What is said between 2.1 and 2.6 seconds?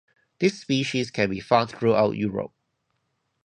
Europe.